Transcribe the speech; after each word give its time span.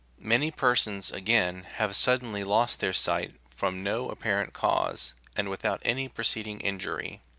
Many 0.23 0.49
persons, 0.49 1.11
again, 1.11 1.61
have 1.75 1.95
suddenly 1.95 2.43
lost 2.43 2.79
their 2.79 2.91
sight 2.91 3.35
from 3.55 3.83
no 3.83 4.09
apparent 4.09 4.51
cause, 4.51 5.13
and 5.35 5.47
without 5.47 5.79
any 5.85 6.09
preceding 6.09 6.59
injury. 6.59 7.21